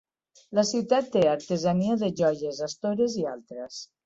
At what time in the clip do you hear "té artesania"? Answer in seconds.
1.15-1.99